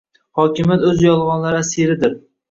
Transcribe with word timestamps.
Hokimiyat 0.37 0.85
o‘z 0.91 1.03
yolg‘onlari 1.05 1.59
asiridir 1.65 2.17